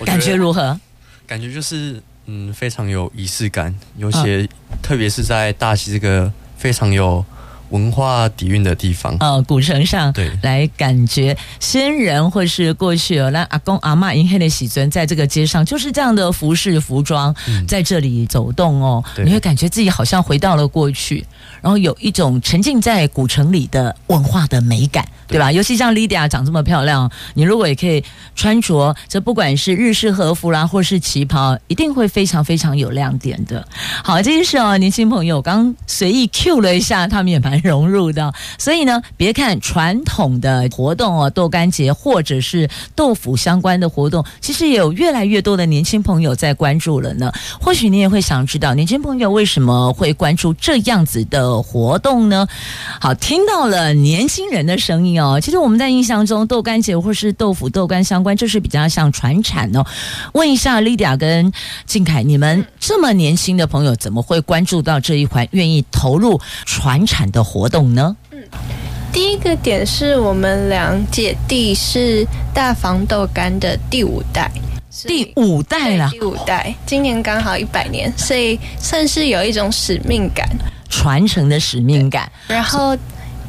[0.04, 0.78] 感觉如何？
[1.26, 4.48] 感觉就是嗯，非常有仪式感，有些、嗯、
[4.82, 7.24] 特别是在大溪这个非常有。
[7.70, 17.34] 文化底蕴的地方，呃，古城上，对，来感觉先人或是过去有那阿公阿嬷迎黑的喜尊，在这个街上就是这样的服饰服装，
[17.66, 21.24] 在这里走动哦，嗯、你会感觉自己好像回到了过去，
[21.62, 25.50] 然后有一种沉浸在古城里的文化的美感，对吧？
[25.50, 28.04] 对，尤其像 Lydia 长这么漂亮，你如果也可以
[28.36, 33.66] 穿着这不管是日式和服啦，或是旗袍，一定会非常非常有亮点的。
[34.04, 37.62] 好，这些是哦，年轻朋友刚随意 Q 了一下，他们也蛮。
[37.62, 47.32] 融入的，所以呢，别看传统的活动哦，豆干节或者是豆腐相关的活动，其实也有越来越多的年轻朋友在关注了呢。
[47.60, 52.46] 或许你也会想知道，年轻朋友为什么会关注这样子的活动呢？
[53.00, 55.40] 好，听到了年轻人的声音哦。
[55.40, 59.84] 其实我们在印象中，豆干节或是豆腐豆干相关，这是比较像传产哦。
[60.34, 61.52] 问一下莉迪亚跟
[61.84, 68.16] 静凯，你们这么年轻的朋友，怎么会关注到这一环，愿意投入传产的活动呢？
[68.30, 68.38] 嗯，
[69.12, 72.24] 第一个点是我们两姐弟是
[72.54, 74.50] 大房豆干的第五代，
[75.06, 80.46] 第五代了，第五代，今年刚好一百年，所以算是有一种使命感，
[80.90, 82.30] 传承的使命感。
[82.46, 82.96] 然后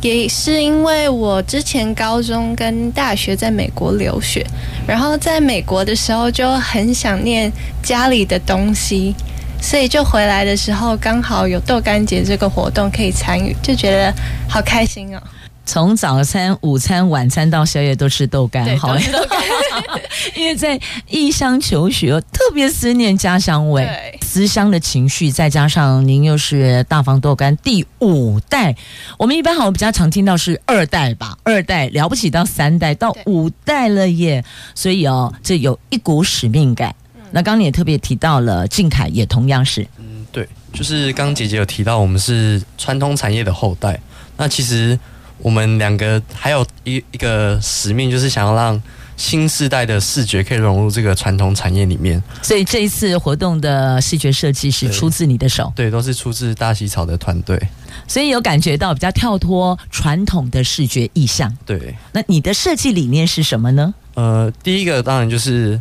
[0.02, 4.46] 也是因为我之前高中跟大学在美国留学，
[4.88, 7.52] 然后在美国的时候就很想念
[7.84, 9.14] 家里的东西。
[9.62, 14.14] 所以就回来的时候，刚好有豆干节这个活动可以参与，就觉得
[14.46, 15.22] 好开心哦。
[15.66, 19.42] 从早餐、午餐、晚餐到宵夜都吃豆干，好，豆干。
[20.36, 23.88] 因为在异乡求学，特别思念家乡味，
[24.22, 28.76] 思乡的情绪，再加上您又是大房豆干第五代，
[29.18, 34.44] 我们一般好像比较常听到是二代吧，二代了不起到三代到五代了耶，
[34.76, 36.94] 所以哦，这有一股使命感。
[37.32, 44.00] 那刚刚你也特别提到了靖凯，也同样是，嗯，对，就是刚刚姐姐有提到我们是传统产业的后代。
[44.38, 44.98] 那其实
[45.44, 48.82] 我们两个还有一一个使命，就是想要让
[49.16, 52.22] 新世代的视觉可以融入这个传统产业里面。
[52.42, 55.72] 所以这一次活动的视觉设计是出自你的手？
[55.76, 57.62] 对，都是出自大溪草的团队。
[58.08, 61.56] 所以有感觉到比较跳脱传统的视觉意象。
[61.66, 63.94] 对，那你的设计理念是什么呢？
[64.16, 65.80] 呃，第一个当然就是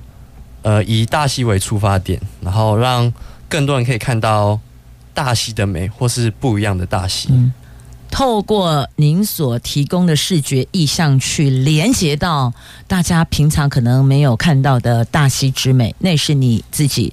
[0.61, 3.11] 呃以大溪为出发点，然后让
[3.49, 4.61] 更多人可以看到
[5.15, 7.29] 大溪的美，或是不一样的大溪。
[7.31, 7.53] 嗯
[8.13, 12.53] 透过您所提供的视觉意象，去连接到
[12.87, 17.13] 大家平常可能没有看到的大溪之美，那是你自己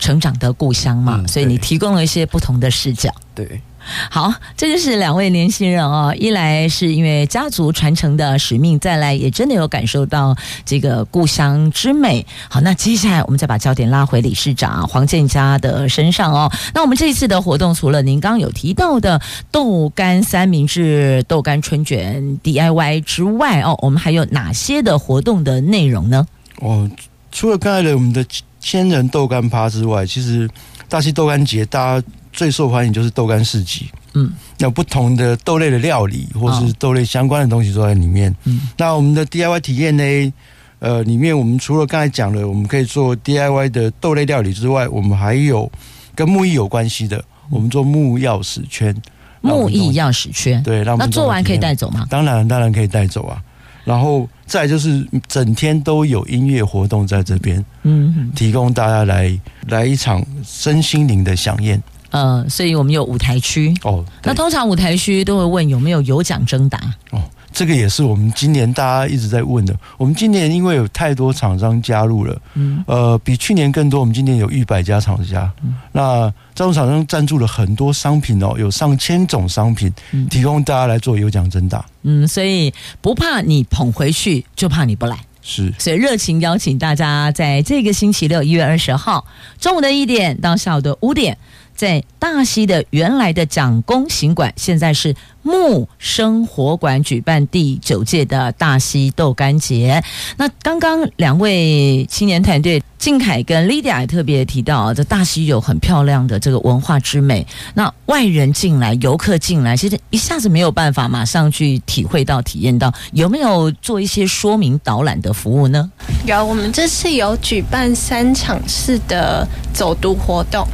[0.00, 1.18] 成长的故乡嘛？
[1.18, 3.14] 嗯，所以你提供了一些不同的视角。
[3.32, 3.62] 对。
[4.10, 6.14] 好，这就是两位年轻人哦。
[6.18, 12.24] 一来是因为家族传承的使命，再来也真的有感受到这个故乡之美。
[12.48, 16.50] 好，那接下来我们再把焦点拉回理事长黄健嘉的身上哦。
[16.74, 19.20] 那我们这一次的活动，除了您刚刚有提到的
[19.50, 26.26] 豆干三明治、豆干春卷 DIY 之外哦，我们还有哪些的活动的内容呢？
[26.56, 26.88] 哦，
[27.32, 28.24] 除了刚才的我们的
[28.60, 30.48] 千人豆干趴之外，其实
[30.88, 32.06] 大溪豆干节大家。
[32.32, 38.34] 最受欢迎就是豆干市集，嗯，有不同的豆类的料理，或是豆类相关的东西都在里面。
[38.44, 40.32] 嗯，那我们的 DIY 体验呢？
[40.78, 45.70] 呃，里面我们除了刚才讲的，我们可以做 DIY 的豆类料理之外，我们还有
[46.14, 48.96] 跟木艺有关系的，我们做木钥匙圈。
[49.42, 52.06] 木艺钥匙圈，对，那做完可以带走吗？
[52.10, 53.42] 当然，当然可以带走啊。
[53.84, 61.82] 然后再就是整天都有音乐活动在这边，嗯，提供大家来来一场身心灵的饗宴。
[62.10, 64.04] 呃，所以我们有舞台区哦。
[64.22, 66.78] 那通常舞台区都会问有没有有奖征答
[67.10, 67.22] 哦。
[67.52, 69.76] 这个也是我们今年大家一直在问的。
[69.98, 73.98] 我们今年因为有太多厂商加入了，嗯，呃，比去年更多。
[73.98, 79.92] 我们今年有一百家厂家，嗯、那这种厂商赞助了很多商品哦，有上千种商品，
[80.30, 81.84] 提供大家来做有奖征答。
[82.02, 85.18] 嗯，所以不怕你捧回去，就怕你不来。
[85.42, 89.26] 是，所以热情邀请大家在这个星期六一月二十号
[89.58, 91.36] 中午的一点到下午的五点。
[91.80, 100.04] 在大溪的原来的蒋公行馆，现在是木生活馆举办第九届的大溪豆干节。
[100.36, 107.46] 那刚刚两位青年团队静凯跟 Lydia 也特别提到，这大溪有很漂亮的这个文化之美。
[107.72, 112.92] 那外人进来，游客进来，其实一下子没有办法马上去体会到、体验到。
[113.12, 115.90] 有没有做一些说明导览的服务呢？
[116.26, 120.68] 有，我们这次有举办三场式的走读活动。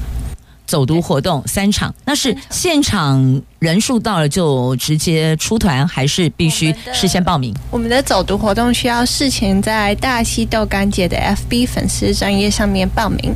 [0.66, 7.54] 走读活动三场，那是现场人数到了就直接出团，还是必须事先报名？
[7.70, 13.34] 我们的走读活动需要事前在大溪豆干节的 FB 粉丝专业上面报名。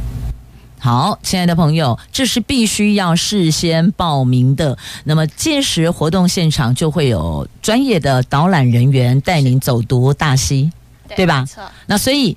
[0.78, 4.76] 好，亲爱的朋友，这是必须要事先报名的。
[5.04, 10.70] 那么届时活动现场就会有专业的导览人员带您走读大溪，
[11.06, 11.44] 对，对吧？
[11.86, 12.36] 那所以。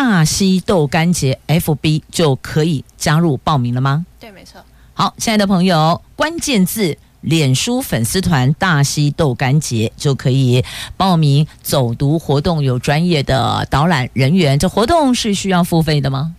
[0.00, 4.06] 大溪豆干节 FB 就可以加入报名了吗？
[4.20, 4.60] 对，没错。
[4.94, 10.64] 好，亲爱的朋友，关键字脸书粉丝团大溪豆干节就可以
[10.96, 14.56] 报名走读活动，有专业的导览人员。
[14.56, 16.32] 这活动是需要付费的吗？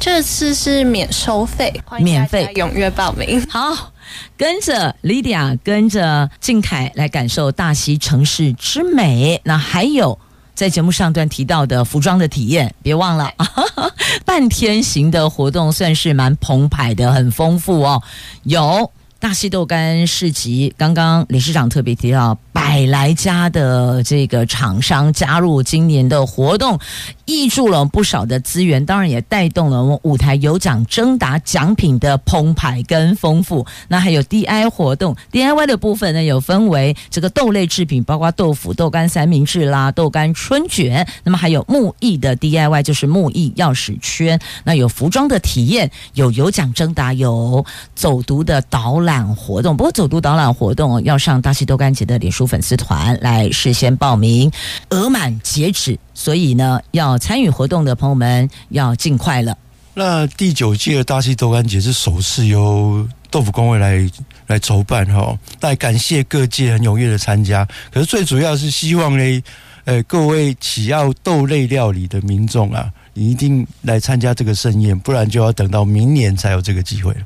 [0.00, 3.46] 这次是免收费，免费，踊跃报名。
[3.50, 3.92] 好，
[4.38, 9.42] 跟着 Lydia，跟着静凯来感受大溪城市之美。
[9.44, 10.18] 那还有。
[10.54, 13.30] 在节目上段提到的服装的体验，别忘了，
[14.24, 18.02] 半天型的活动算是蛮澎湃的，很丰富哦，
[18.44, 18.90] 有。
[19.24, 26.78] 大溪豆干市集，刚刚理事长特别提到，百来家的这个厂商加入今年的活动，
[27.24, 33.66] 挹注了不少的资源，当然也带动了我们舞台有奖征答奖品的澎湃跟丰富。
[33.88, 41.08] 那还有 DI 活动，DIY 的部分呢，有分为这个豆类制品，包括豆腐、豆干三明治啦、豆干春卷。
[41.22, 44.38] 那么还有木艺的 DIY，就是木艺钥匙圈。
[44.64, 47.64] 那有服装的体验，有有奖征答，有
[47.94, 49.13] 走读的导览。
[49.36, 54.50] 活动，不过走读导览活动要上大溪豆干节的脸书粉丝团来事先报名，
[54.88, 59.58] 额满截止，所以呢，要参与活动的朋友们要尽快了。
[59.92, 64.10] 那第九届的大溪豆干节是首次由豆腐工会来
[64.46, 67.68] 来筹办哈，来感谢各界很踊跃的参加。
[67.92, 69.42] 可是最主要是希望呢，
[69.84, 77.20] 呃，各位喜爱豆类料理的民众啊，你一定来参加这个盛宴，不然就要等到明年才有这个机会了。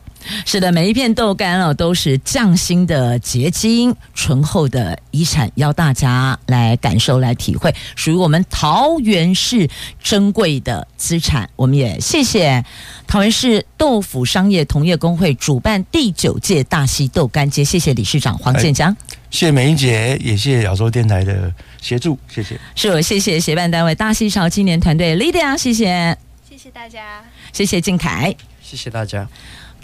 [0.45, 9.69] 是的，每一片豆干哦，都是匠心的结晶，醇厚的遗产，要大家来感受、来体会，属于我们桃园市
[10.03, 11.49] 珍贵的资产。
[11.57, 12.65] 我们也谢谢
[13.07, 18.95] 桃园市豆腐商业同业工会主办第九届大溪豆干节，谢谢理事长黄建江，
[19.31, 22.59] 谢谢美英姐，也谢谢亚洲电台的协助，谢谢。
[22.75, 26.17] 是，我谢谢协办单位大溪潮青年团队 Lydia，谢谢，
[26.49, 29.27] 谢谢大家，谢谢静凯，谢谢大家。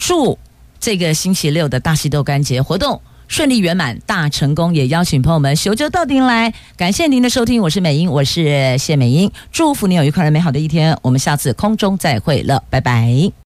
[0.06, 0.38] 祝
[0.78, 6.52] 这个星期六的大溪豆干节活动顺利圆满、大成功，也邀请朋友们修就到顶来。
[6.76, 10.94] 感谢您的收听，我是美英，我是谢美英，祝福你有愉快而美好的一天。
[11.00, 13.34] 我们下次空中再会了，拜拜。